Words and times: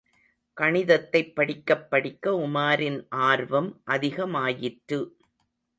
கணிதத்தைப் 0.57 1.35
படிக்கப் 1.35 1.89
படிக்க 1.89 2.31
உமாரின் 2.31 3.05
ஆர்வம் 3.09 3.81
அதிகமாயிற்று. 3.87 5.11